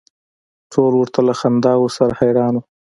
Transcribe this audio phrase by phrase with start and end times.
[0.71, 2.63] ټول ورته له خنداوو سره حیران و.